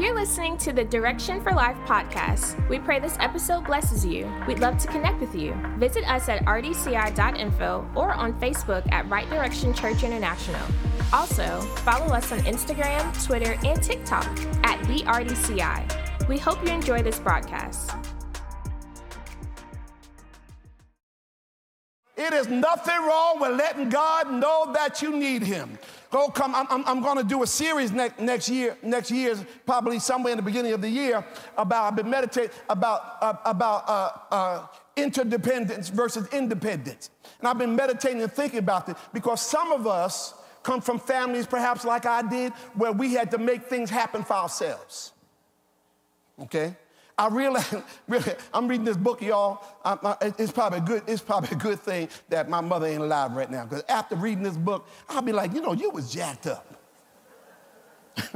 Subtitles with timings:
[0.00, 2.66] You're listening to the Direction for Life podcast.
[2.70, 4.32] We pray this episode blesses you.
[4.48, 5.54] We'd love to connect with you.
[5.76, 10.62] Visit us at rdci.info or on Facebook at Right Direction Church International.
[11.12, 14.24] Also, follow us on Instagram, Twitter, and TikTok
[14.64, 16.28] at the RDCI.
[16.28, 17.90] We hope you enjoy this broadcast.
[22.16, 25.78] It is nothing wrong with letting God know that you need Him.
[26.10, 26.54] Go come.
[26.54, 28.76] I'm, I'm, I'm going to do a series next, next year.
[28.82, 31.24] Next year, probably somewhere in the beginning of the year,
[31.56, 37.76] about I've been meditating about uh, about uh, uh, interdependence versus independence, and I've been
[37.76, 42.22] meditating and thinking about this because some of us come from families, perhaps like I
[42.22, 45.12] did, where we had to make things happen for ourselves.
[46.42, 46.76] Okay.
[47.20, 47.74] I realize,
[48.08, 49.62] really, I'm reading this book, y'all.
[49.84, 53.02] I, I, it's probably a good, it's probably a good thing that my mother ain't
[53.02, 53.66] alive right now.
[53.66, 56.82] Because after reading this book, I'll be like, you know, you was jacked up.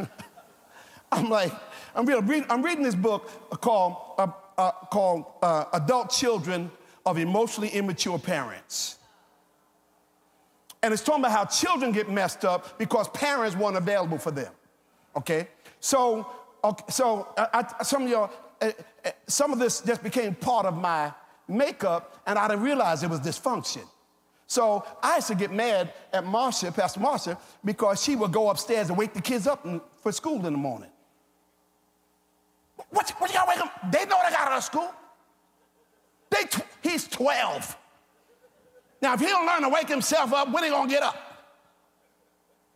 [1.12, 1.50] I'm like,
[1.94, 3.30] I'm, read, I'm reading this book
[3.62, 4.27] called, uh,
[4.58, 6.70] uh, called uh, Adult Children
[7.06, 8.98] of Emotionally Immature Parents.
[10.82, 14.52] And it's talking about how children get messed up because parents weren't available for them.
[15.16, 15.48] Okay?
[15.80, 16.30] So,
[16.62, 18.72] okay, so I, I, some of y'all, Eh,
[19.05, 21.12] eh, some of this just became part of my
[21.48, 23.84] makeup, and I didn't realize it was dysfunction.
[24.46, 28.88] So I used to get mad at Marcia, Pastor Marcia, because she would go upstairs
[28.88, 29.66] and wake the kids up
[30.02, 30.91] for school in the morning.
[32.91, 33.70] What, what you gotta wake them?
[33.91, 34.91] They know they got out of school.
[36.30, 37.77] They tw- he's 12.
[39.00, 41.16] Now, if he don't learn to wake himself up, when he gonna get up?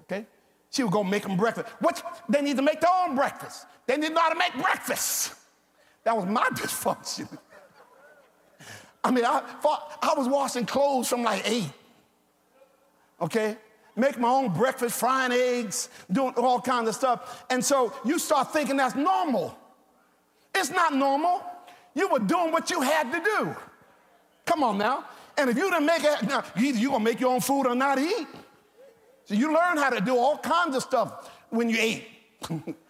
[0.02, 0.26] Okay?
[0.70, 1.68] She would go make them breakfast.
[1.80, 2.24] What?
[2.28, 3.66] They need to make their own breakfast.
[3.86, 5.34] They need to know how to make breakfast.
[6.08, 7.28] That was my dysfunction.
[9.04, 9.42] I mean, I,
[10.00, 11.70] I was washing clothes from like eight.
[13.20, 13.58] Okay?
[13.94, 17.44] Make my own breakfast, frying eggs, doing all kinds of stuff.
[17.50, 19.54] And so you start thinking that's normal.
[20.54, 21.42] It's not normal.
[21.94, 23.54] You were doing what you had to do.
[24.46, 25.04] Come on now.
[25.36, 27.74] And if you didn't make it, now either you're gonna make your own food or
[27.74, 28.26] not eat.
[29.26, 32.08] So you learn how to do all kinds of stuff when you ate.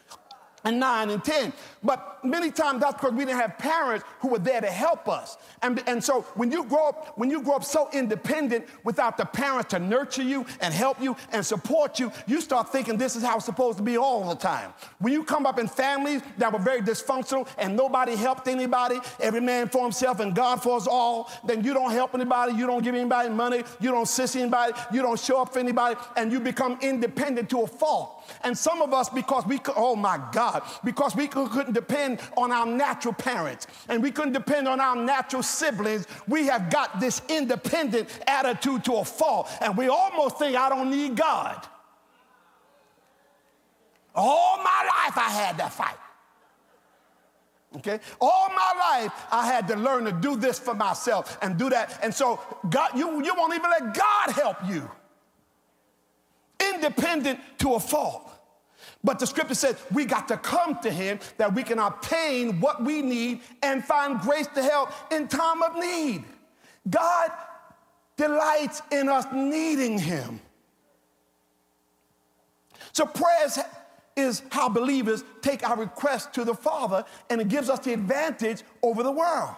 [0.64, 1.52] and nine and 10.
[1.82, 5.36] But many times that's because we didn't have parents who were there to help us.
[5.62, 9.24] And, and so when you grow up, when you grow up so independent without the
[9.24, 13.22] parents to nurture you and help you and support you, you start thinking this is
[13.22, 14.72] how it's supposed to be all the time.
[14.98, 19.40] When you come up in families that were very dysfunctional and nobody helped anybody, every
[19.40, 22.82] man for himself and God for us all, then you don't help anybody, you don't
[22.82, 26.40] give anybody money, you don't assist anybody, you don't show up for anybody, and you
[26.40, 28.24] become independent to a fault.
[28.42, 32.64] And some of us, because we oh my God, because we couldn't depend on our
[32.64, 38.08] natural parents and we couldn't depend on our natural siblings, we have got this independent
[38.26, 39.50] attitude to a fault.
[39.60, 41.66] And we almost think, I don't need God.
[44.14, 45.96] All my life I had that fight.
[47.76, 48.00] Okay?
[48.20, 51.98] All my life I had to learn to do this for myself and do that.
[52.02, 54.90] And so God, you, you won't even let God help you
[56.74, 58.30] independent to a fault.
[59.04, 62.82] But the scripture says we got to come to him that we can obtain what
[62.84, 66.24] we need and find grace to help in time of need.
[66.90, 67.30] God
[68.16, 70.40] delights in us needing him.
[72.92, 73.58] So prayers
[74.16, 78.62] is how believers take our request to the Father and it gives us the advantage
[78.82, 79.54] over the world.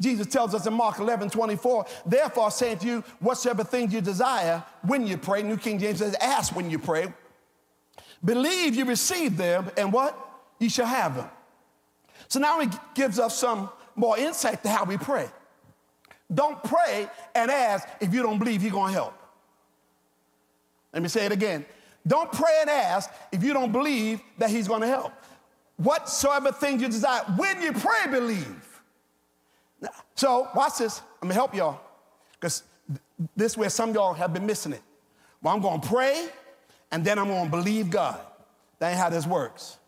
[0.00, 4.62] Jesus tells us in Mark 11, 24, therefore saying to you, whatsoever things you desire
[4.82, 7.12] when you pray, New King James says, ask when you pray,
[8.24, 10.16] believe you receive them, and what?
[10.58, 11.28] You shall have them.
[12.28, 15.28] So now he gives us some more insight to how we pray.
[16.32, 19.14] Don't pray and ask if you don't believe he's gonna help.
[20.92, 21.64] Let me say it again.
[22.06, 25.12] Don't pray and ask if you don't believe that he's gonna help.
[25.76, 28.82] Whatsoever things you desire, when you pray, believe.
[30.16, 31.00] So, watch this.
[31.22, 31.80] I'm gonna help y'all
[32.32, 32.62] because
[33.36, 34.82] this is where some y'all have been missing it.
[35.42, 36.28] Well, I'm gonna pray
[36.90, 38.20] and then I'm gonna believe God.
[38.78, 39.78] That ain't how this works.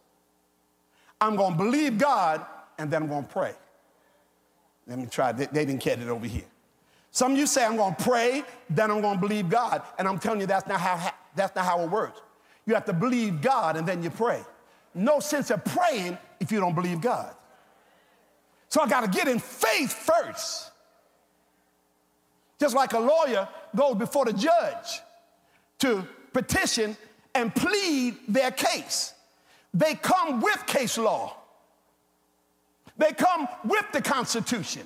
[1.21, 2.45] I'm gonna believe God
[2.79, 3.55] and then I'm gonna pray.
[4.87, 5.33] Let me try.
[5.33, 6.45] They, they didn't get it over here.
[7.13, 9.83] Some of you say, I'm gonna pray, then I'm gonna believe God.
[9.99, 12.21] And I'm telling you, that's not how, that's not how it works.
[12.67, 14.43] You have to believe God and then you pray.
[14.95, 17.35] No sense of praying if you don't believe God.
[18.69, 20.71] So I got to get in faith first.
[22.59, 25.01] Just like a lawyer goes before the judge
[25.81, 26.97] to petition
[27.35, 29.15] and plead their case.
[29.73, 31.37] They come with case law.
[32.97, 34.83] They come with the Constitution,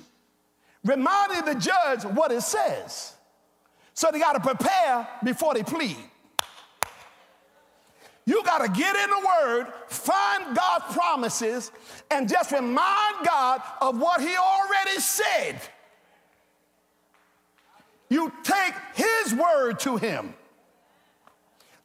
[0.83, 3.13] reminding the judge what it says.
[3.93, 5.97] So they got to prepare before they plead.
[8.25, 11.71] You got to get in the Word, find God's promises,
[12.09, 15.59] and just remind God of what He already said.
[18.09, 20.33] You take His Word to Him.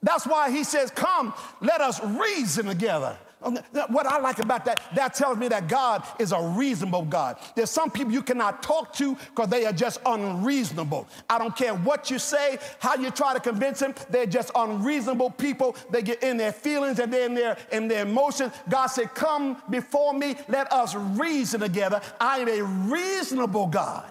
[0.02, 3.16] That's why He says, Come, let us reason together.
[3.42, 3.58] Um,
[3.88, 7.38] what I like about that, that tells me that God is a reasonable God.
[7.56, 11.08] There's some people you cannot talk to because they are just unreasonable.
[11.28, 15.30] I don't care what you say, how you try to convince them, they're just unreasonable
[15.30, 15.74] people.
[15.90, 18.52] They get in their feelings and they're in their, in their emotions.
[18.68, 22.02] God said, Come before me, let us reason together.
[22.20, 24.10] I am a reasonable God.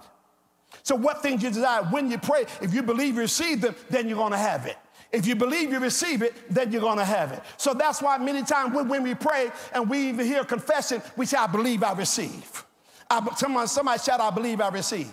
[0.82, 4.08] So, what things you desire when you pray, if you believe you receive them, then
[4.08, 4.78] you're going to have it.
[5.12, 7.42] If you believe you receive it, then you're going to have it.
[7.58, 11.38] So that's why many times when, we pray and we even hear confession, we say,
[11.38, 12.64] I believe I receive.
[13.10, 15.12] I, someone, somebody shout, I believe I receive.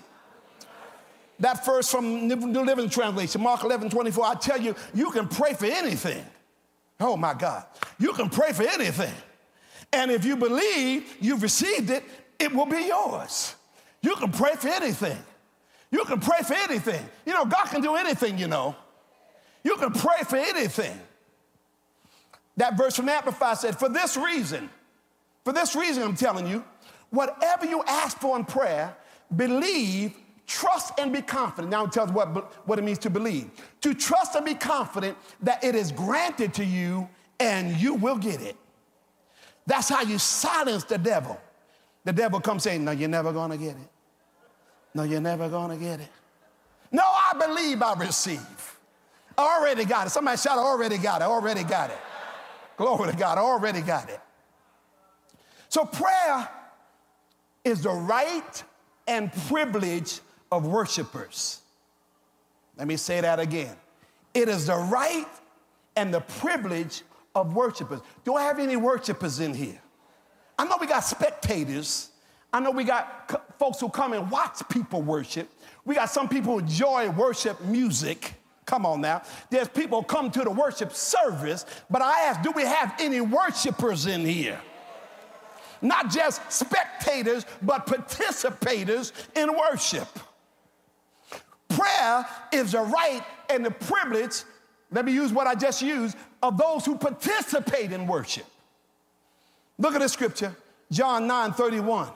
[1.39, 5.55] That verse from New Living Translation, Mark 11, 24, I tell you, you can pray
[5.55, 6.25] for anything.
[7.01, 7.65] Oh my God.
[7.99, 9.13] You can pray for anything.
[9.93, 12.05] And if you believe you've received it,
[12.39, 13.55] it will be yours.
[14.03, 15.19] You can pray for anything.
[15.91, 17.05] You can pray for anything.
[17.25, 18.77] You know, God can do anything, you know.
[19.67, 20.97] You can pray for anything.
[22.57, 24.71] That verse from Amplify said, For this reason,
[25.45, 26.65] for this reason, I'm telling you,
[27.11, 28.97] whatever you ask for in prayer,
[29.35, 30.15] believe,
[30.47, 31.73] trust, and be confident.
[31.73, 33.51] Now it tells what, what it means to believe.
[33.81, 37.09] To trust and be confident that it is granted to you
[37.41, 38.55] and you will get it.
[39.67, 41.41] That's how you silence the devil.
[42.05, 43.91] The devil comes saying, No, you're never gonna get it.
[44.95, 46.11] No, you're never gonna get it.
[46.93, 48.76] No, I believe I receive.
[49.39, 50.11] Already got it.
[50.11, 51.99] Somebody shout, already got it, already got it.
[52.77, 54.21] Glory to God, already got it.
[55.69, 56.49] So prayer
[57.65, 58.63] is the right
[59.07, 61.61] and privilege of worshipers.
[62.77, 63.77] Let me say that again.
[64.35, 65.27] It is the right
[65.97, 67.03] and the privilege
[67.35, 68.01] of worshipers.
[68.25, 69.81] Do I have any worshipers in here?
[70.59, 72.11] I know we got spectators.
[72.53, 75.49] I know we got folks who come and watch people worship.
[75.85, 78.35] We got some people who enjoy worship music.
[78.67, 79.23] Come on now.
[79.49, 84.07] There's people come to the worship service, but I ask, do we have any worshipers
[84.07, 84.61] in here?
[85.81, 90.09] Not just spectators, but participators in worship.
[91.69, 94.43] Prayer is a right and the privilege,
[94.91, 98.47] let me use what I just used, of those who participate in worship.
[99.79, 100.57] Look at the scripture,
[100.91, 102.09] John 9 31.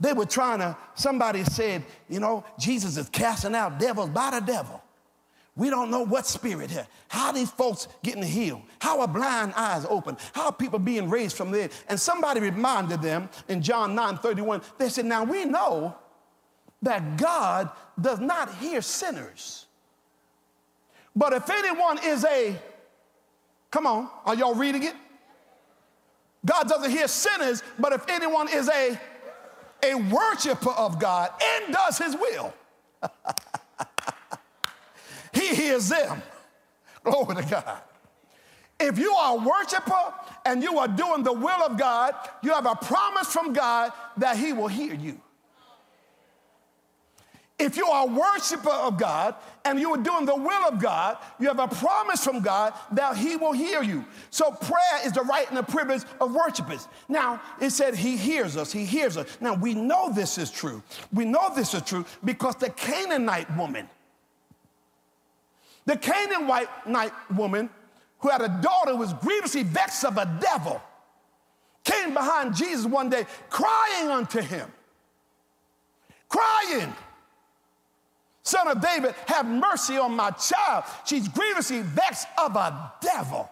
[0.00, 4.40] They were trying to, somebody said, you know, Jesus is casting out devils by the
[4.40, 4.82] devil.
[5.58, 6.70] We don't know what spirit.
[7.08, 8.62] How these folks getting healed?
[8.80, 10.16] How are blind eyes open?
[10.32, 11.68] How are people being raised from there?
[11.88, 15.96] And somebody reminded them in John 9 31, they said, Now we know
[16.82, 17.70] that God
[18.00, 19.66] does not hear sinners.
[21.16, 22.56] But if anyone is a,
[23.72, 24.94] come on, are y'all reading it?
[26.46, 28.96] God doesn't hear sinners, but if anyone is a,
[29.82, 32.54] a worshiper of God and does his will.
[35.32, 36.22] He hears them.
[37.04, 37.78] Glory to God.
[38.80, 40.14] If you are a worshiper
[40.46, 44.36] and you are doing the will of God, you have a promise from God that
[44.36, 45.20] He will hear you.
[47.58, 49.34] If you are a worshiper of God
[49.64, 53.16] and you are doing the will of God, you have a promise from God that
[53.16, 54.04] He will hear you.
[54.30, 56.86] So prayer is the right and the privilege of worshipers.
[57.08, 59.26] Now, it said He hears us, He hears us.
[59.40, 60.84] Now, we know this is true.
[61.12, 63.90] We know this is true because the Canaanite woman,
[65.88, 67.70] the Canaanite woman
[68.18, 70.82] who had a daughter who was grievously vexed of a devil
[71.82, 74.70] came behind Jesus one day crying unto him,
[76.28, 76.92] crying,
[78.42, 80.84] Son of David, have mercy on my child.
[81.06, 83.48] She's grievously vexed of a devil.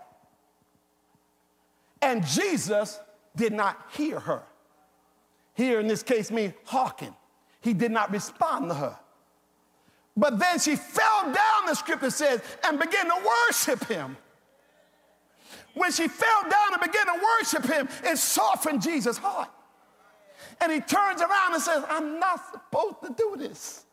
[2.02, 3.00] And Jesus
[3.34, 4.42] did not hear her.
[5.54, 7.14] Here in this case means hearken.
[7.62, 8.98] He did not respond to her.
[10.16, 14.16] But then she fell down, the scripture says, and began to worship him.
[15.74, 19.50] When she fell down and began to worship him, it softened Jesus' heart.
[20.60, 23.84] And he turns around and says, I'm not supposed to do this.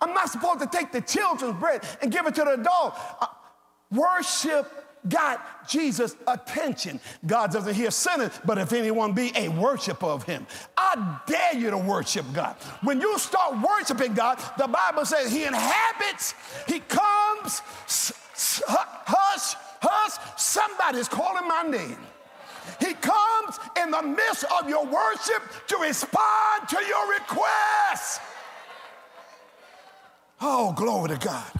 [0.00, 2.94] I'm not supposed to take the children's bread and give it to the dog.
[3.20, 3.26] Uh,
[3.90, 7.00] worship got Jesus' attention.
[7.26, 11.70] God doesn't hear sinners, but if anyone be a worshiper of him, I dare you
[11.70, 12.56] to worship God.
[12.82, 16.34] When you start worshiping God, the Bible says he inhabits,
[16.66, 17.62] he comes,
[18.66, 21.98] hush, hush, somebody's calling my name.
[22.80, 28.20] He comes in the midst of your worship to respond to your request.
[30.40, 31.50] Oh, glory to God.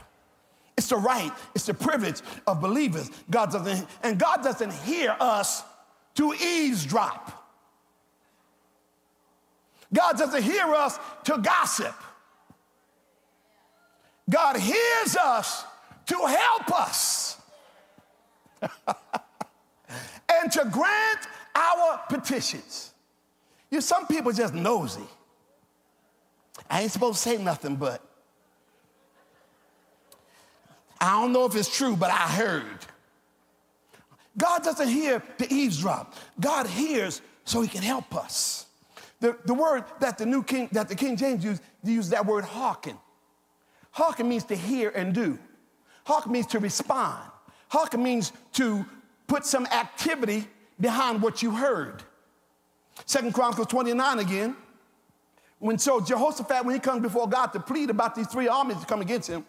[0.88, 3.10] It's the right, it's the privilege of believers.
[3.30, 5.62] God doesn't, and God doesn't hear us
[6.14, 7.46] to eavesdrop.
[9.92, 11.94] God doesn't hear us to gossip.
[14.30, 15.66] God hears us
[16.06, 17.38] to help us
[18.62, 22.94] and to grant our petitions.
[23.70, 25.06] You some people just nosy.
[26.70, 28.07] I ain't supposed to say nothing, but
[31.00, 32.86] I don't know if it's true, but I heard.
[34.36, 36.14] God doesn't hear to eavesdrop.
[36.40, 38.66] God hears so he can help us.
[39.20, 42.44] The, the word that the New King, that the King James used, used that word
[42.44, 42.96] hearken.
[43.90, 45.38] Hearken means to hear and do.
[46.04, 47.18] Hearken means to respond.
[47.68, 48.86] Hearken means to
[49.26, 50.46] put some activity
[50.80, 52.02] behind what you heard.
[53.06, 54.56] Second Chronicles 29 again.
[55.58, 58.86] When so Jehoshaphat, when he comes before God to plead about these three armies to
[58.86, 59.44] come against him,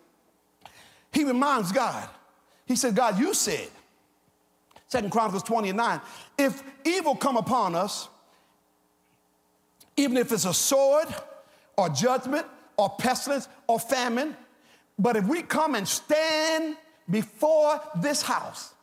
[1.12, 2.08] he reminds God.
[2.66, 3.70] He said, God, you said,
[4.88, 6.02] Second Chronicles 29,
[6.38, 8.10] if evil come upon us,
[9.98, 11.08] even if it's a sword
[11.78, 12.46] or judgment
[12.78, 14.36] or pestilence or famine,
[14.98, 16.76] but if we come and stand
[17.10, 18.74] before this house,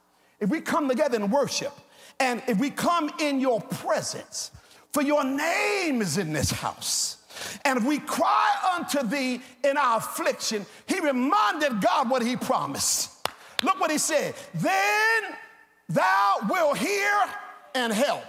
[0.41, 1.73] if we come together and worship,
[2.21, 4.51] and if we come in your presence,
[4.93, 7.19] for your name is in this house.
[7.65, 13.29] And we cry unto thee in our affliction, he reminded God what he promised.
[13.63, 14.35] Look what he said.
[14.55, 15.23] Then
[15.89, 17.13] thou will hear
[17.75, 18.25] and help.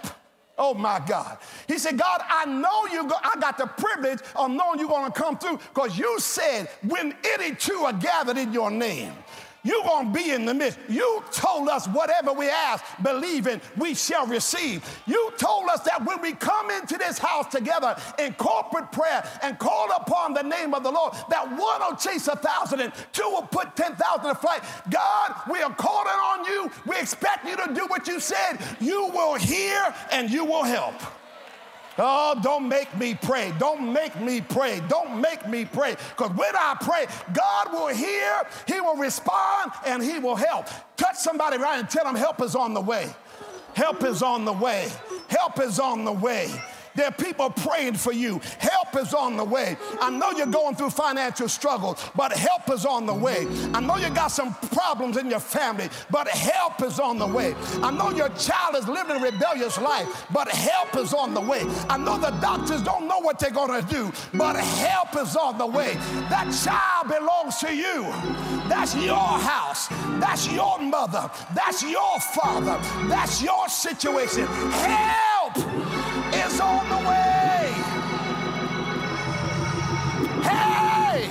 [0.58, 1.38] Oh my God.
[1.68, 5.10] He said, God, I know you, go, I got the privilege of knowing you're going
[5.10, 9.12] to come through because you said, when any two are gathered in your name,
[9.64, 10.78] you're going to be in the midst.
[10.88, 14.84] You told us whatever we ask, believing we shall receive.
[15.06, 19.58] You told us that when we come into this house together in corporate prayer and
[19.58, 23.28] call upon the name of the Lord, that one will chase a thousand and two
[23.28, 24.62] will put 10,000 in flight.
[24.90, 26.70] God, we are calling on you.
[26.86, 28.58] We expect you to do what you said.
[28.80, 30.94] You will hear and you will help.
[31.98, 33.52] Oh, don't make me pray.
[33.58, 34.80] Don't make me pray.
[34.88, 35.96] Don't make me pray.
[36.16, 40.66] Because when I pray, God will hear, He will respond, and He will help.
[40.96, 43.12] Touch somebody right and tell them help is on the way.
[43.74, 44.88] Help is on the way.
[45.28, 46.50] Help is on the way.
[46.98, 48.40] There are people praying for you.
[48.58, 49.76] Help is on the way.
[50.00, 53.46] I know you're going through financial struggles, but help is on the way.
[53.72, 57.54] I know you got some problems in your family, but help is on the way.
[57.84, 61.62] I know your child is living a rebellious life, but help is on the way.
[61.88, 65.56] I know the doctors don't know what they're going to do, but help is on
[65.56, 65.94] the way.
[66.30, 68.02] That child belongs to you.
[68.68, 69.86] That's your house.
[70.18, 71.30] That's your mother.
[71.54, 72.76] That's your father.
[73.06, 74.46] That's your situation.
[74.46, 75.97] Help
[76.34, 77.72] is on the way.
[80.42, 81.30] Hey!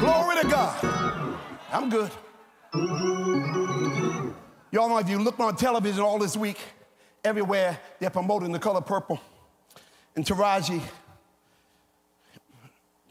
[0.00, 1.38] Glory to God.
[1.72, 2.10] I'm good.
[4.70, 6.58] Y'all know if you look on television all this week,
[7.24, 9.20] everywhere they're promoting the color purple.
[10.16, 10.82] And Taraji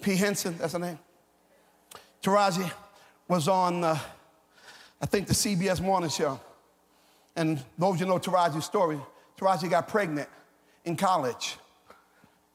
[0.01, 0.15] P.
[0.15, 0.97] Henson, that's her name.
[2.23, 2.71] Taraji
[3.27, 3.97] was on, uh,
[4.99, 6.39] I think, the CBS Morning Show.
[7.35, 8.99] And those you know Taraji's story,
[9.39, 10.29] Taraji got pregnant
[10.85, 11.55] in college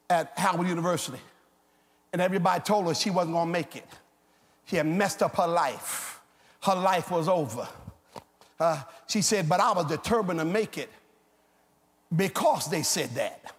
[0.09, 1.19] at Howard University.
[2.13, 3.87] And everybody told her she wasn't gonna make it.
[4.65, 6.21] She had messed up her life.
[6.61, 7.67] Her life was over.
[8.59, 10.89] Uh, she said, but I was determined to make it
[12.15, 13.53] because they said that.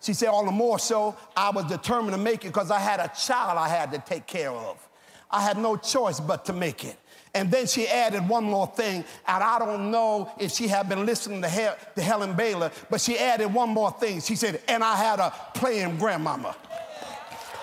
[0.00, 3.00] She said, all the more so, I was determined to make it because I had
[3.00, 4.88] a child I had to take care of.
[5.30, 6.96] I had no choice but to make it.
[7.34, 11.06] And then she added one more thing, and I don't know if she had been
[11.06, 14.20] listening to, Hel- to Helen Baylor, but she added one more thing.
[14.20, 16.56] She said, and I had a playing grandmama.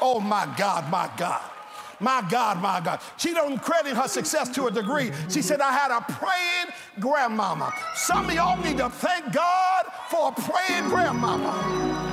[0.02, 1.42] Oh my God, my God.
[2.00, 3.02] My God, my God.
[3.18, 5.12] She don't credit her success to a degree.
[5.30, 7.74] She said, I had a praying grandmama.
[7.96, 12.07] Some of y'all need to thank God for a praying grandmama.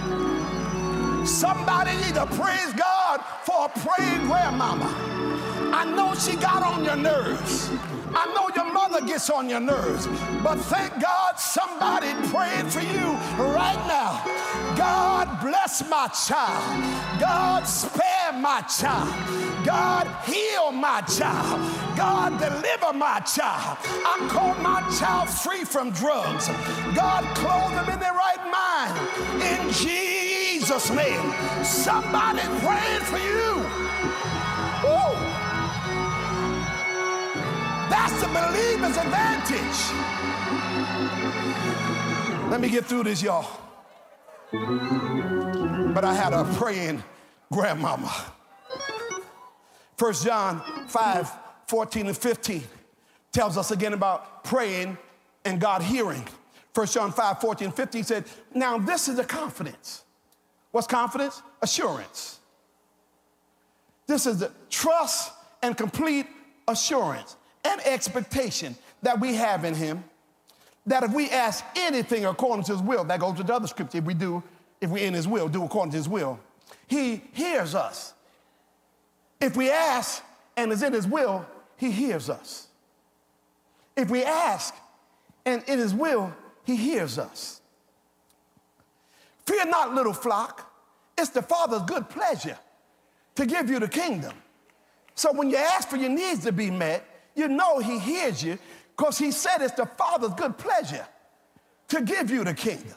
[1.27, 4.93] Somebody need to praise God for a praying grandmama.
[5.73, 7.71] I know she got on your nerves.
[8.15, 10.07] I know your mother gets on your nerves.
[10.43, 13.13] But thank God somebody praying for you
[13.53, 14.23] right now.
[14.77, 17.21] God bless my child.
[17.21, 19.09] God spare my child.
[19.65, 21.59] God heal my child.
[21.97, 23.79] God deliver my child.
[23.83, 26.49] I call my child free from drugs.
[26.95, 29.43] God clothe them in their right mind.
[29.43, 30.14] In Jesus'
[30.71, 31.33] name.
[31.63, 33.65] Somebody praying for you.
[34.87, 35.15] Oh,
[37.91, 39.79] that's the believer's advantage.
[42.51, 43.47] Let me get through this, y'all.
[45.93, 47.03] But I had a praying
[47.53, 48.13] grandmama.
[49.99, 51.31] 1 John 5
[51.67, 52.63] 14 and 15
[53.33, 54.97] tells us again about praying
[55.45, 56.27] and God hearing.
[56.75, 60.04] 1 John 5 14 15 said, Now this is the confidence.
[60.75, 61.41] What's confidence?
[61.63, 62.41] Assurance.
[64.09, 66.27] This is the trust and complete
[66.67, 70.03] assurance and expectation that we have in Him
[70.87, 73.99] that if we ask anything according to His will, that goes to the other scripture,
[73.99, 74.43] if we do,
[74.81, 76.41] if we're in His will, do according to His will,
[76.89, 78.13] He hears us.
[79.41, 80.25] If we ask
[80.57, 82.67] and is in His will, He hears us.
[83.95, 84.75] If we ask
[85.47, 87.61] and in His will, He hears us.
[89.47, 90.71] Fear not, little flock.
[91.17, 92.59] It's the Father's good pleasure
[93.37, 94.33] to give you the kingdom.
[95.15, 98.59] So when you ask for your needs to be met, you know He hears you
[98.97, 101.07] because He said it's the Father's good pleasure
[101.89, 102.97] to give you the kingdom.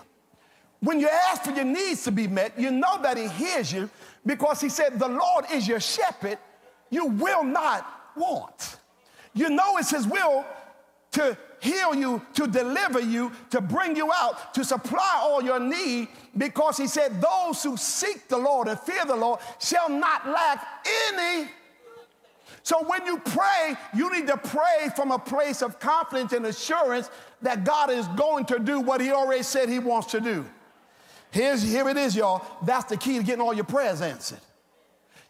[0.80, 3.90] When you ask for your needs to be met, you know that He hears you
[4.26, 6.38] because He said, The Lord is your shepherd,
[6.90, 7.86] you will not
[8.16, 8.78] want.
[9.34, 10.46] You know it's His will
[11.14, 16.08] to heal you, to deliver you, to bring you out, to supply all your need,
[16.38, 20.66] because he said, Those who seek the Lord and fear the Lord shall not lack
[21.10, 21.50] any.
[22.64, 27.10] So when you pray, you need to pray from a place of confidence and assurance
[27.42, 30.46] that God is going to do what he already said he wants to do.
[31.32, 32.46] Here's, here it is, y'all.
[32.64, 34.40] That's the key to getting all your prayers answered.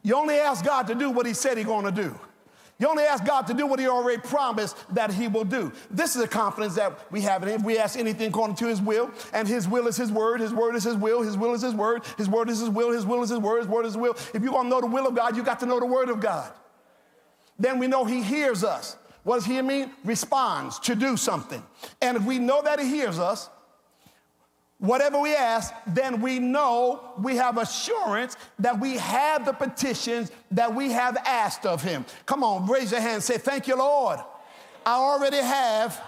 [0.03, 2.17] You only ask God to do what he said he's going to do.
[2.79, 5.71] You only ask God to do what He already promised that He will do.
[5.89, 7.63] This is the confidence that we have in Him.
[7.63, 10.75] We ask anything according to His will, and His will is His word, His word
[10.75, 13.23] is His will, His will is His word, His word is His will, His will
[13.23, 14.15] is His word, His word is His will.
[14.33, 16.09] If you want to know the will of God, you got to know the word
[16.09, 16.51] of God.
[17.57, 18.95] Then we know He hears us.
[19.23, 19.91] What does He mean?
[20.05, 21.63] Responds to do something.
[22.01, 23.49] And if we know that He hears us,
[24.79, 30.73] Whatever we ask, then we know we have assurance that we have the petitions that
[30.73, 32.05] we have asked of him.
[32.27, 34.19] Come on, raise your hand and say, Thank you, Lord.
[34.85, 36.01] I already have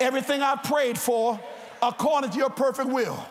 [0.00, 1.38] everything I prayed for
[1.82, 3.24] according to your perfect will.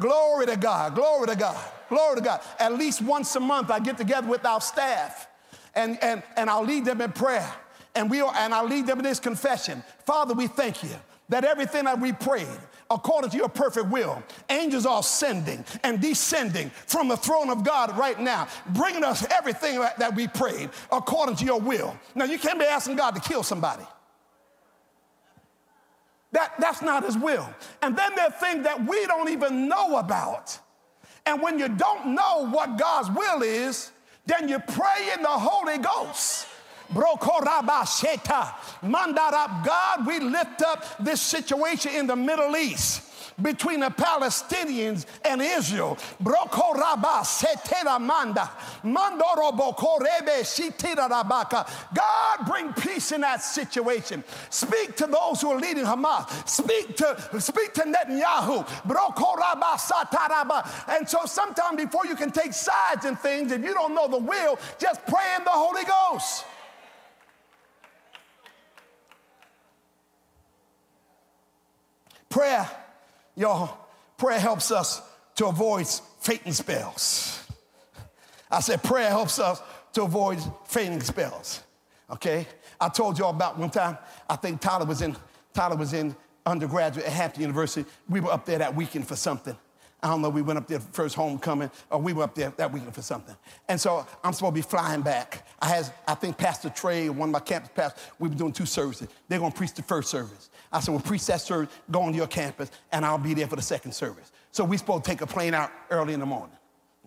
[0.00, 2.40] Glory to God, glory to God, glory to God.
[2.58, 5.28] At least once a month, I get together with our staff
[5.74, 7.50] and, and, and I'll lead them in prayer.
[7.94, 9.82] And, we, are, and I'll lead them in this confession.
[10.04, 10.90] Father, we thank you
[11.28, 12.46] that everything that we prayed,
[12.90, 14.22] according to your perfect will.
[14.48, 19.78] Angels are ascending and descending from the throne of God right now, bringing us everything
[19.98, 21.96] that we prayed according to your will.
[22.14, 23.84] Now, you can't be asking God to kill somebody.
[26.32, 27.48] That, that's not his will.
[27.82, 30.58] And then there are things that we don't even know about.
[31.24, 33.90] And when you don't know what God's will is,
[34.26, 36.46] then you pray in the Holy Ghost.
[39.64, 43.02] God, we lift up this situation in the Middle East
[43.40, 45.98] between the Palestinians and Israel.
[51.94, 54.24] God, bring peace in that situation.
[54.50, 56.48] Speak to those who are leading Hamas.
[56.48, 58.66] Speak to, speak to Netanyahu.
[60.88, 64.18] And so, sometimes before you can take sides in things, if you don't know the
[64.18, 66.44] will, just pray in the Holy Ghost.
[72.28, 72.68] Prayer,
[73.34, 73.76] y'all,
[74.16, 75.02] prayer helps us
[75.36, 75.86] to avoid
[76.20, 77.44] fainting spells.
[78.50, 79.60] I said, prayer helps us
[79.94, 81.62] to avoid fainting spells.
[82.10, 82.46] Okay?
[82.80, 85.16] I told y'all about one time, I think Tyler was in,
[85.52, 87.88] Tyler was in undergraduate at Hampton University.
[88.08, 89.56] We were up there that weekend for something.
[90.02, 92.72] I don't know, we went up there first homecoming, or we were up there that
[92.72, 93.34] weekend for something.
[93.68, 95.46] And so I'm supposed to be flying back.
[95.60, 98.66] I had, I think Pastor Trey, one of my campus pastors, we were doing two
[98.66, 99.08] services.
[99.26, 100.50] They're gonna preach the first service.
[100.72, 103.62] I said, well, preach service, go on your campus, and I'll be there for the
[103.62, 104.32] second service.
[104.52, 106.56] So we supposed to take a plane out early in the morning,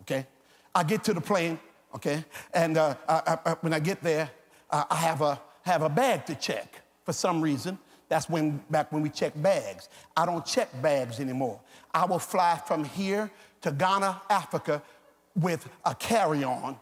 [0.02, 0.26] okay?
[0.74, 1.60] I get to the plane,
[1.95, 2.24] okay?
[2.54, 4.30] And uh, I, I, when I get there,
[4.69, 7.78] uh, I have a, have a bag to check for some reason.
[8.08, 9.89] That's when back when we check bags.
[10.17, 11.60] I don't check bags anymore.
[11.93, 13.30] I will fly from here
[13.62, 14.82] to Ghana, Africa,
[15.36, 16.78] with a carry-on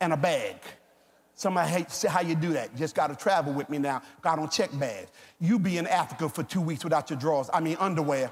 [0.00, 0.56] and a bag.
[1.36, 2.74] Somebody hates how you do that.
[2.76, 4.02] Just got to travel with me now.
[4.22, 5.10] Got don't check bags.
[5.38, 7.48] You be in Africa for two weeks without your drawers.
[7.52, 8.30] I mean underwear.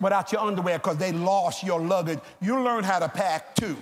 [0.00, 2.20] without your underwear because they lost your luggage.
[2.40, 3.76] You learn how to pack too.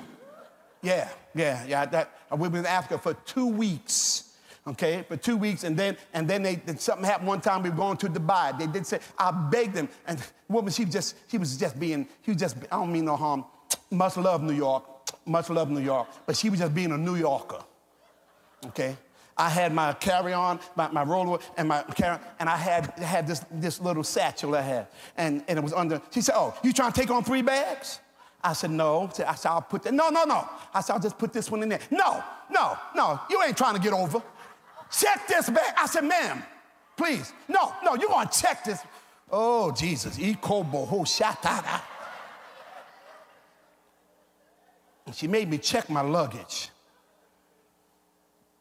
[0.83, 1.85] Yeah, yeah, yeah.
[1.85, 4.25] That, we've been in Africa for two weeks
[4.68, 7.62] okay, for two weeks, and then and then they something happened one time.
[7.62, 8.59] We were going to Dubai.
[8.59, 12.33] They did say I begged them, and woman she just she was just being she
[12.33, 13.44] was just I don't mean no harm.
[13.90, 14.85] Must love New York,
[15.29, 17.62] much love New York, but she was just being a New Yorker,
[18.67, 18.97] okay.
[19.37, 23.45] I had my carry-on, my, my roller, and my carry and I had had this
[23.53, 26.03] this little satchel I had, and, and it was under.
[26.11, 28.01] She said, "Oh, you trying to take on three bags?"
[28.43, 29.11] I said, no.
[29.27, 29.95] I said, I'll put that.
[29.95, 30.49] No, no, no.
[30.73, 31.81] I said, I'll just put this one in there.
[31.91, 33.21] No, no, no.
[33.29, 34.23] You ain't trying to get over.
[34.91, 35.75] Check this bag.
[35.77, 36.43] I said, ma'am,
[36.97, 37.33] please.
[37.49, 38.81] No, no, you're going to check this.
[39.31, 40.19] Oh, Jesus.
[45.12, 46.71] She made me check my luggage.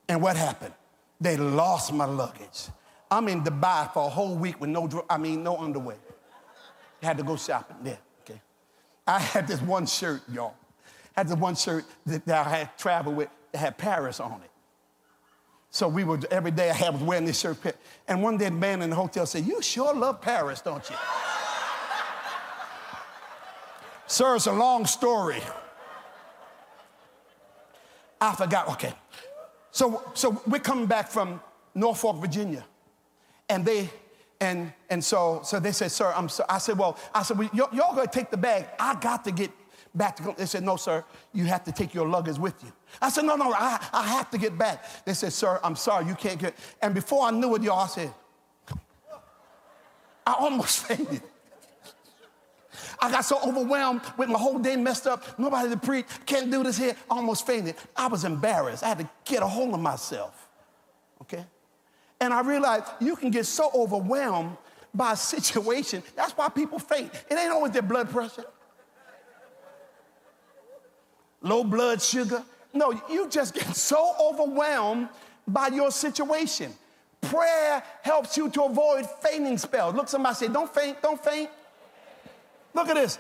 [0.09, 0.73] And what happened?
[1.19, 2.67] They lost my luggage.
[3.09, 5.97] I'm in Dubai for a whole week with no, I mean, no underwear.
[7.01, 7.99] Had to go shopping there.
[8.21, 8.41] Okay.
[9.05, 10.55] I had this one shirt, y'all.
[11.15, 14.49] had this one shirt that, that I had traveled with that had Paris on it.
[15.69, 17.57] So we would every day I had, was wearing this shirt.
[18.07, 20.95] And one day the man in the hotel said, You sure love Paris, don't you?
[24.07, 25.41] Sir, it's a long story.
[28.19, 28.69] I forgot.
[28.69, 28.93] Okay.
[29.71, 31.39] So, so we're coming back from
[31.75, 32.65] Norfolk, Virginia.
[33.49, 33.89] And they,
[34.39, 37.49] and, and so, so they said, sir, I'm so, I said, well, I said, well,
[37.53, 38.67] y'all, y'all gonna take the bag.
[38.79, 39.51] I got to get
[39.95, 41.03] back to, they said, no, sir,
[41.33, 42.71] you have to take your luggage with you.
[43.01, 45.05] I said, no, no, I, I have to get back.
[45.05, 47.87] They said, sir, I'm sorry, you can't get, and before I knew it, y'all, I
[47.87, 48.13] said,
[50.25, 51.21] I almost fainted.
[52.99, 55.37] I got so overwhelmed with my whole day messed up.
[55.39, 56.05] Nobody to preach.
[56.25, 56.95] Can't do this here.
[57.09, 57.75] I almost fainted.
[57.95, 58.83] I was embarrassed.
[58.83, 60.47] I had to get a hold of myself.
[61.21, 61.45] Okay?
[62.19, 64.57] And I realized you can get so overwhelmed
[64.93, 66.03] by a situation.
[66.15, 67.11] That's why people faint.
[67.29, 68.45] It ain't always their blood pressure,
[71.41, 72.43] low blood sugar.
[72.73, 75.09] No, you just get so overwhelmed
[75.47, 76.73] by your situation.
[77.21, 79.95] Prayer helps you to avoid fainting spells.
[79.95, 81.49] Look, somebody say, Don't faint, don't faint.
[82.73, 83.19] Look at this.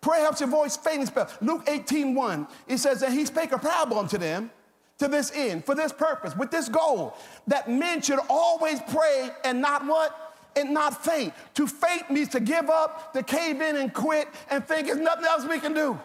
[0.00, 1.30] Prayer helps your voice fainting spell.
[1.40, 4.50] Luke 18, 1, it says that he spake a parable unto them
[4.98, 9.60] to this end, for this purpose, with this goal, that men should always pray and
[9.60, 10.34] not what?
[10.54, 11.32] And not faint.
[11.54, 15.24] To faint means to give up, to cave in and quit and think there's nothing
[15.24, 15.98] else we can do.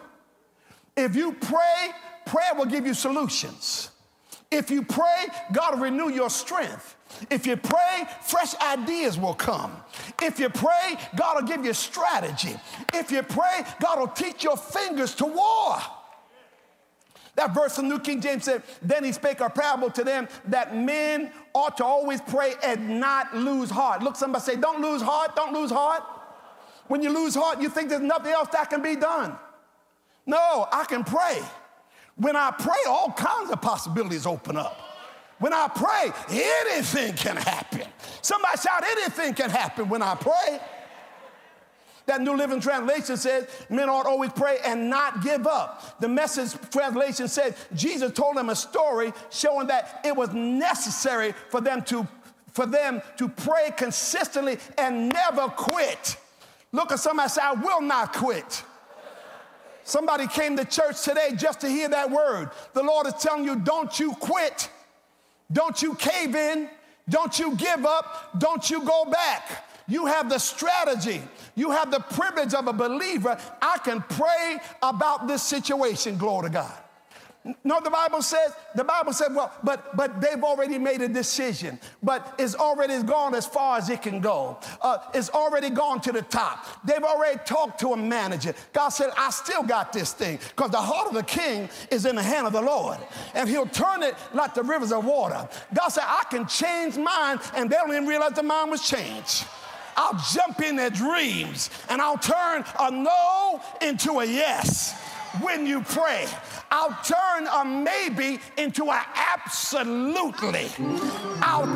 [0.96, 1.90] If you pray,
[2.26, 3.90] prayer will give you solutions.
[4.50, 6.96] If you pray, God will renew your strength.
[7.30, 9.76] If you pray, fresh ideas will come.
[10.22, 12.56] If you pray, God will give you strategy.
[12.94, 15.76] If you pray, God will teach your fingers to war.
[17.34, 20.74] That verse in New King James said, Then he spake a parable to them that
[20.74, 24.02] men ought to always pray and not lose heart.
[24.02, 26.02] Look, somebody say, Don't lose heart, don't lose heart.
[26.88, 29.36] When you lose heart, you think there's nothing else that can be done.
[30.26, 31.40] No, I can pray.
[32.18, 34.80] When I pray, all kinds of possibilities open up.
[35.38, 37.84] When I pray, anything can happen.
[38.22, 40.60] Somebody shout, anything can happen when I pray.
[42.06, 46.00] That New Living Translation says men ought always pray and not give up.
[46.00, 51.60] The message translation says, Jesus told them a story showing that it was necessary for
[51.60, 52.08] them to,
[52.52, 56.16] for them to pray consistently and never quit.
[56.72, 58.64] Look at somebody say, I will not quit.
[59.88, 62.50] Somebody came to church today just to hear that word.
[62.74, 64.68] The Lord is telling you, don't you quit.
[65.50, 66.68] Don't you cave in.
[67.08, 68.38] Don't you give up.
[68.38, 69.66] Don't you go back.
[69.88, 71.22] You have the strategy.
[71.54, 73.40] You have the privilege of a believer.
[73.62, 76.78] I can pray about this situation, glory to God.
[77.64, 81.78] No, the Bible says, the Bible said, well, but but they've already made a decision,
[82.02, 84.58] but it's already gone as far as it can go.
[84.80, 86.66] Uh, it's already gone to the top.
[86.84, 88.54] They've already talked to a manager.
[88.72, 92.16] God said, I still got this thing, because the heart of the king is in
[92.16, 92.98] the hand of the Lord,
[93.34, 95.48] and he'll turn it like the rivers of water.
[95.74, 99.46] God said, I can change mine, and they don't even realize the mind was changed.
[99.98, 104.94] I'll jump in their dreams and I'll turn a no into a yes
[105.40, 106.26] when you pray.
[106.70, 110.68] I'll turn a maybe into an absolutely.
[111.40, 111.66] I'll,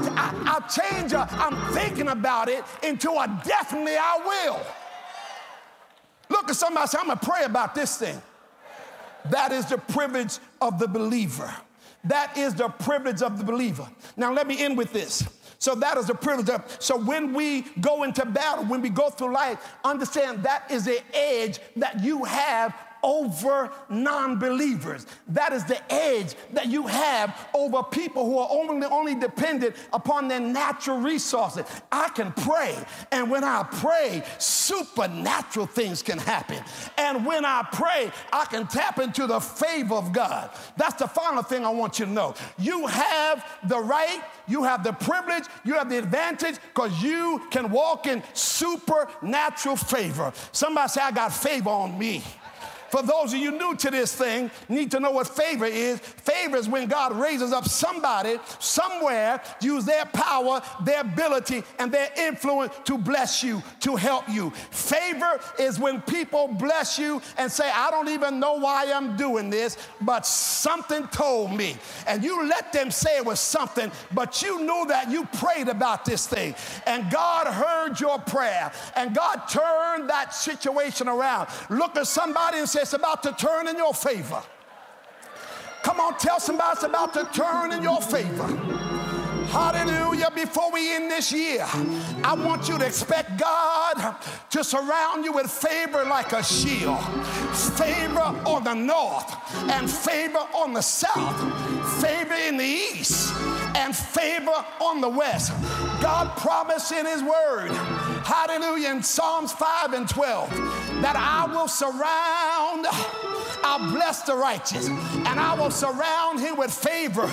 [0.47, 4.61] I'll change a I'm thinking about it into a definitely I will.
[6.29, 8.21] Look at somebody say, I'm gonna pray about this thing.
[9.31, 11.55] That is the privilege of the believer.
[12.05, 13.89] That is the privilege of the believer.
[14.17, 15.29] Now, let me end with this.
[15.59, 16.77] So that is the privilege of.
[16.81, 21.01] So when we go into battle, when we go through life, understand that is the
[21.15, 25.07] edge that you have over non believers.
[25.29, 30.29] That is the edge that you have over people who are only, only dependent upon
[30.29, 31.65] their natural resources.
[31.91, 32.77] I can pray,
[33.11, 36.63] and when I pray, supernatural things can happen.
[36.99, 40.51] And when I pray, I can tap into the favor of God.
[40.77, 42.35] That's the final thing I want you to know.
[42.59, 47.71] You have the right, you have the privilege, you have the advantage because you can
[47.71, 50.33] walk in supernatural favor.
[50.53, 52.23] Somebody say, I got favor on me.
[52.93, 55.99] For those of you new to this thing, need to know what favor is.
[55.99, 62.11] Favor is when God raises up somebody somewhere, use their power, their ability, and their
[62.19, 64.51] influence to bless you, to help you.
[64.51, 69.49] Favor is when people bless you and say, I don't even know why I'm doing
[69.49, 71.77] this, but something told me.
[72.07, 76.05] And you let them say it was something, but you knew that you prayed about
[76.05, 76.55] this thing.
[76.87, 78.71] And God heard your prayer.
[78.97, 81.49] And God turned that situation around.
[81.71, 84.43] Look at somebody and say, It's about to turn in your favor.
[85.85, 88.49] Come on, tell somebody it's about to turn in your favor.
[89.53, 90.33] Hallelujah.
[90.35, 91.65] Before we end this year,
[92.25, 94.17] I want you to expect God
[94.51, 96.99] to surround you with favor like a shield.
[97.77, 99.33] Favor on the north,
[99.71, 101.39] and favor on the south,
[102.03, 103.33] favor in the east,
[103.75, 105.53] and favor on the west.
[106.01, 107.71] God promised in His Word,
[108.25, 110.51] hallelujah, in Psalms 5 and 12,
[111.03, 112.87] that I will surround
[113.65, 117.27] I'll bless the righteous, and I will surround him with favor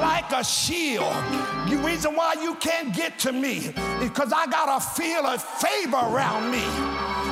[0.00, 1.12] like a shield.
[1.68, 5.42] The reason why you can't get to me is because I got a feel of
[5.42, 6.64] favor around me.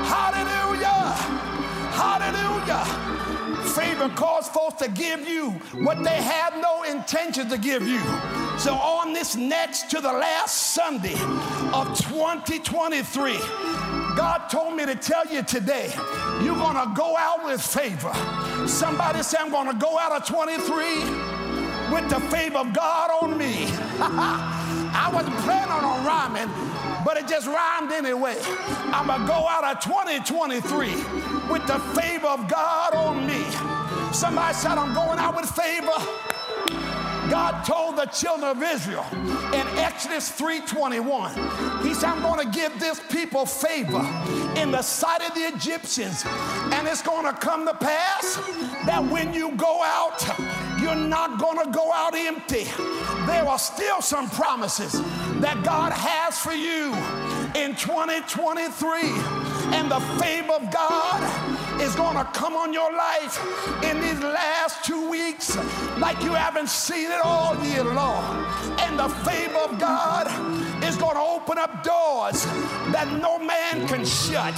[0.07, 1.13] Hallelujah!
[1.97, 3.06] Hallelujah!
[3.87, 5.51] Favor cause folks to give you
[5.85, 8.01] what they have no intention to give you.
[8.59, 11.15] So, on this next to the last Sunday
[11.73, 13.37] of 2023,
[14.17, 15.93] God told me to tell you today,
[16.43, 18.13] you're gonna go out with favor.
[18.67, 21.01] Somebody say, I'm gonna go out of 23
[21.93, 23.67] with the favor of God on me.
[24.01, 26.49] I wasn't planning on rhyming,
[27.05, 28.37] but it just rhymed anyway.
[28.93, 30.89] I'm gonna go out of 2023
[31.51, 33.76] with the favor of God on me.
[34.17, 35.93] Somebody said, I'm going out with favor.
[37.31, 39.05] God told the children of Israel
[39.53, 44.01] in Exodus 3:21, He said, I'm going to give this people favor
[44.57, 46.25] in the sight of the Egyptians.
[46.73, 48.37] And it's going to come to pass
[48.87, 50.25] that when you go out,
[50.81, 52.65] you're not going to go out empty.
[53.27, 54.93] There are still some promises
[55.41, 56.95] that God has for you
[57.55, 59.01] in 2023
[59.77, 63.39] and the favor of God is going to come on your life
[63.85, 65.57] in these last two weeks
[65.99, 68.45] like you haven't seen it all year long.
[68.81, 70.27] And the favor of God
[70.83, 72.45] is going to open up doors
[72.93, 74.55] that no man can shut.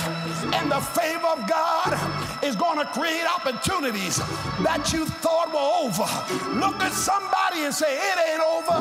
[0.55, 4.19] And the favor of God is going to create opportunities
[4.63, 6.09] that you thought were over.
[6.59, 8.79] Look at somebody and say, It ain't over.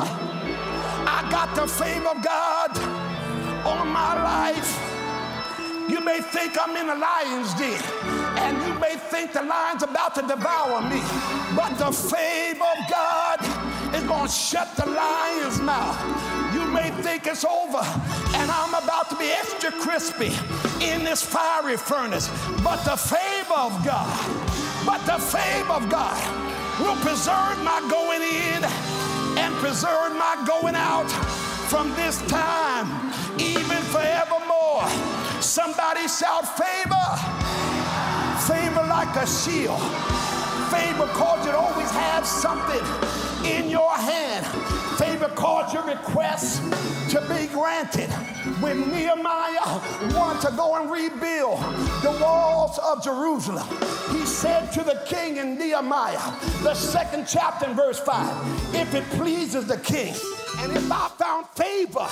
[1.10, 2.78] I got the favor of God
[3.66, 4.98] on my life.
[5.88, 7.80] You may think I'm in a lion's den,
[8.38, 11.00] and you may think the lion's about to devour me,
[11.56, 13.38] but the favor of God
[13.94, 15.98] is going to shut the lion's mouth.
[16.54, 17.82] You may think it's over,
[18.38, 20.32] and I'm about to be extra crispy
[20.84, 22.28] in this fiery furnace,
[22.62, 24.16] but the favor of God,
[24.86, 26.20] but the favor of God
[26.80, 28.64] will preserve my going in
[29.38, 31.10] and preserve my going out
[31.68, 34.88] from this time, even forevermore.
[35.40, 37.77] Somebody shout favor.
[38.88, 39.78] Like a shield.
[40.70, 42.80] Favor cause you always have something
[43.44, 44.46] in your hand.
[44.98, 46.58] Favor cause your requests
[47.12, 48.10] to be granted.
[48.60, 49.80] When Nehemiah
[50.16, 51.60] wanted to go and rebuild
[52.02, 53.68] the walls of Jerusalem,
[54.10, 59.04] he said to the king in Nehemiah, the second chapter in verse 5, if it
[59.10, 60.14] pleases the king,
[60.58, 62.08] and if I found favor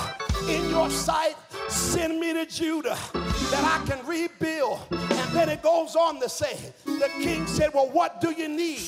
[0.48, 1.36] in your sight,
[1.68, 5.15] send me to Judah that I can rebuild.
[5.46, 8.80] Then it goes on to say, the king said, Well, what do you need?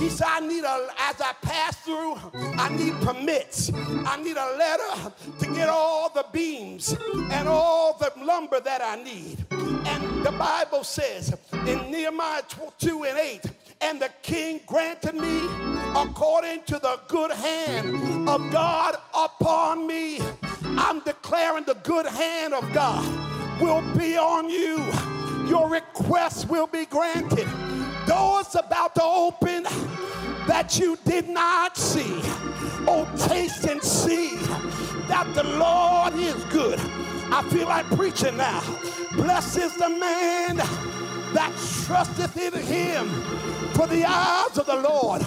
[0.00, 3.70] He said, I need a, as I pass through, I need permits.
[3.72, 9.00] I need a letter to get all the beams and all the lumber that I
[9.00, 9.46] need.
[9.52, 12.42] And the Bible says in Nehemiah
[12.80, 13.40] 2 and 8,
[13.82, 15.44] and the king granted me
[15.94, 20.20] according to the good hand of God upon me.
[20.64, 23.06] I'm declaring the good hand of God
[23.60, 25.09] will be on you.
[25.50, 27.48] Your requests will be granted.
[28.06, 29.64] Doors about to open
[30.46, 32.20] that you did not see.
[32.86, 34.36] Oh, taste and see
[35.08, 36.78] that the Lord is good.
[37.32, 38.62] I feel like preaching now.
[39.16, 40.58] Blessed is the man
[41.34, 41.52] that
[41.84, 43.08] trusteth in him.
[43.74, 45.22] For the eyes of the Lord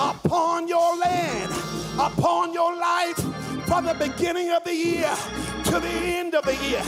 [0.00, 1.52] upon your land,
[1.96, 3.20] upon your life,
[3.66, 5.14] from the beginning of the year
[5.66, 6.82] to the end of the year.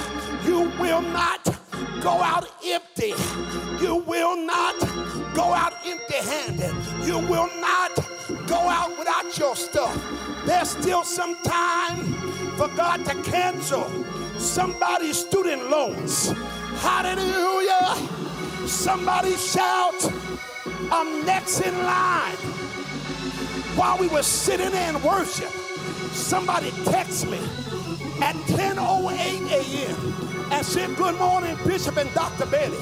[0.45, 1.62] You will not
[2.01, 3.15] go out empty.
[3.83, 4.79] You will not
[5.35, 6.75] go out empty handed.
[7.07, 7.95] You will not
[8.47, 9.95] go out without your stuff.
[10.47, 12.05] There's still some time
[12.57, 13.89] for God to cancel
[14.39, 16.33] somebody's student loans.
[16.81, 17.97] Hallelujah.
[18.67, 20.13] Somebody shout,
[20.91, 22.37] I'm next in line.
[23.77, 25.51] While we were sitting in worship,
[26.13, 27.39] somebody texted me
[28.23, 30.32] at 10.08 a.m.
[30.53, 32.47] and said, good morning, Bishop and Dr.
[32.47, 32.79] Bailey.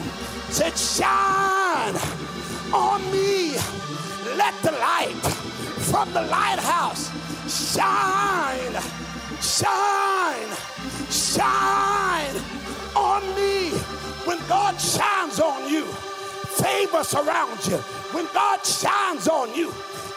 [0.49, 1.95] said, Shine
[2.73, 3.53] on me.
[4.37, 5.15] Let the light
[5.91, 7.09] from the lighthouse
[7.73, 8.81] shine,
[9.41, 10.57] shine,
[11.09, 12.35] shine
[12.95, 13.96] on me.
[14.27, 17.77] When God shines on you, favor surrounds you.
[18.11, 19.73] When God shines on you,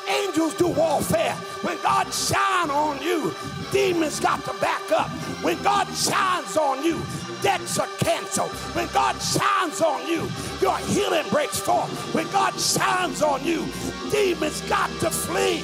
[0.08, 1.34] angels do warfare.
[1.62, 3.32] When God shines on you,
[3.70, 5.08] demons got to back up.
[5.44, 7.00] When God shines on you,
[7.40, 8.50] debts are canceled.
[8.74, 10.28] When God shines on you,
[10.60, 11.88] your healing breaks forth.
[12.12, 13.64] When God shines on you,
[14.10, 15.62] demons got to flee.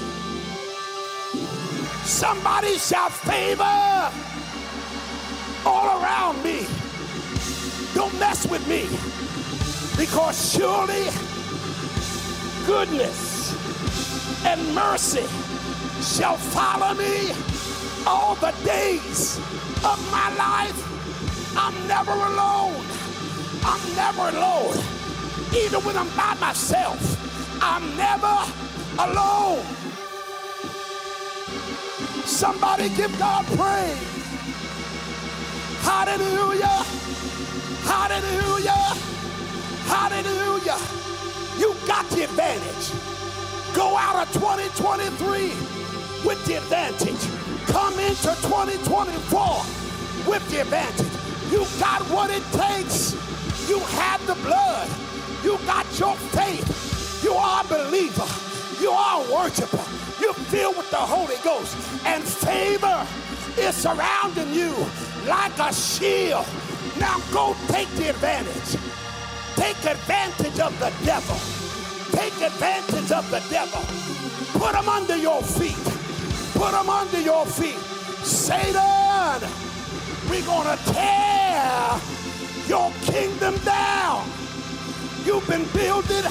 [2.05, 4.13] Somebody shout favor
[5.69, 6.86] all around me.
[7.97, 8.83] Don't mess with me
[9.97, 11.09] because surely
[12.67, 13.55] goodness
[14.45, 15.27] and mercy
[16.03, 17.33] shall follow me
[18.07, 19.39] all the days
[19.83, 20.87] of my life
[21.59, 22.85] I'm never alone.
[23.65, 24.77] I'm never alone.
[25.57, 27.01] Even when I'm by myself,
[27.63, 28.37] I'm never
[28.99, 29.65] alone.
[32.27, 33.97] Somebody give God praise.
[35.81, 37.06] Hallelujah.
[37.87, 38.83] Hallelujah.
[39.87, 40.79] Hallelujah.
[41.59, 42.91] You got the advantage.
[43.75, 45.49] Go out of 2023
[46.27, 47.23] with the advantage.
[47.69, 49.65] Come into 2024
[50.27, 51.07] with the advantage.
[51.51, 53.15] You got what it takes.
[53.69, 54.89] You have the blood.
[55.45, 57.23] You got your faith.
[57.23, 58.27] You are a believer.
[58.81, 59.85] You are a worshiper.
[60.21, 61.77] You're filled with the Holy Ghost.
[62.05, 63.07] And favor
[63.57, 64.75] is surrounding you
[65.27, 66.47] like a shield.
[66.99, 68.81] Now go take the advantage.
[69.57, 71.37] Take advantage of the devil.
[72.13, 73.83] Take advantage of the devil.
[74.61, 75.85] Put him under your feet.
[76.55, 77.79] Put him under your feet.
[78.25, 79.49] Satan
[80.29, 82.01] we're going to tear
[82.67, 84.29] your kingdom down.
[85.25, 86.25] You've been building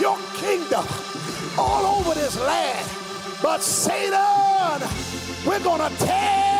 [0.00, 0.84] your kingdom
[1.56, 2.88] all over this land.
[3.40, 4.88] But Satan,
[5.46, 6.51] we're going to tear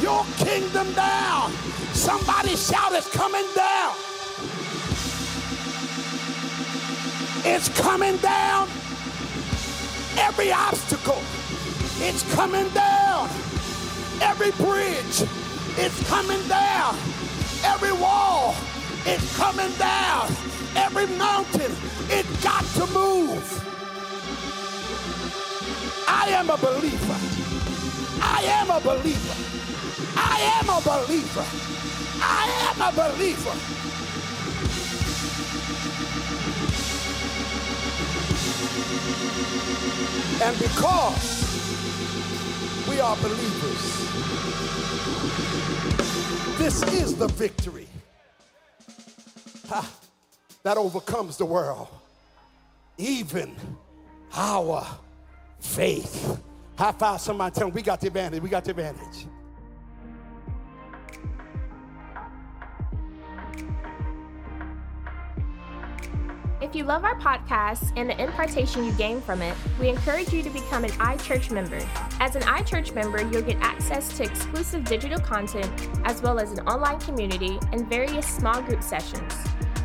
[0.00, 1.52] your kingdom down.
[1.92, 3.94] Somebody shout, it's coming down.
[7.44, 8.68] It's coming down.
[10.16, 11.22] Every obstacle,
[11.98, 13.28] it's coming down.
[14.20, 15.22] Every bridge
[15.76, 16.94] it's coming down.
[17.64, 18.54] Every wall
[19.04, 20.28] it's coming down.
[20.76, 21.72] Every mountain,
[22.08, 23.44] it got to move.
[26.08, 27.18] I am a believer.
[28.22, 29.63] I am a believer.
[30.26, 31.46] I am a believer.
[32.20, 33.56] I am a believer.
[40.42, 41.24] And because
[42.88, 43.82] we are believers,
[46.58, 47.88] this is the victory
[49.68, 49.90] ha,
[50.62, 51.88] that overcomes the world,
[52.98, 53.54] even
[54.34, 54.86] our
[55.60, 56.40] faith.
[56.76, 59.26] High five somebody, tell them we got the advantage, we got the advantage.
[66.64, 70.42] If you love our podcast and the impartation you gain from it, we encourage you
[70.42, 71.78] to become an iChurch member.
[72.20, 75.70] As an iChurch member, you'll get access to exclusive digital content,
[76.06, 79.34] as well as an online community and various small group sessions.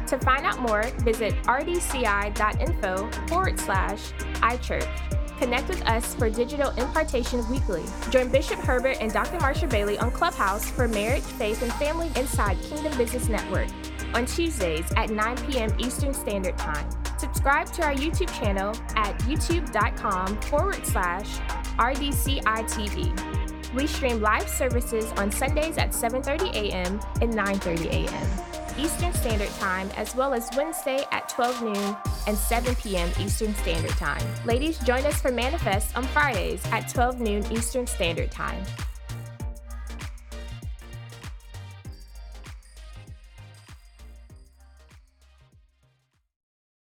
[0.07, 5.37] To find out more, visit rdci.info forward slash iChurch.
[5.37, 7.83] Connect with us for digital impartation weekly.
[8.09, 9.37] Join Bishop Herbert and Dr.
[9.39, 13.67] Marsha Bailey on Clubhouse for Marriage, Faith, and Family Inside Kingdom Business Network
[14.13, 15.73] on Tuesdays at 9 p.m.
[15.79, 16.89] Eastern Standard Time.
[17.17, 21.39] Subscribe to our YouTube channel at youtube.com forward slash
[21.77, 23.73] RDCITV.
[23.73, 26.99] We stream live services on Sundays at 7.30 a.m.
[27.21, 28.59] and 9.30 a.m.
[28.79, 31.97] Eastern Standard Time, as well as Wednesday at 12 noon
[32.27, 33.09] and 7 p.m.
[33.19, 34.23] Eastern Standard Time.
[34.45, 38.63] Ladies, join us for Manifest on Fridays at 12 noon Eastern Standard Time.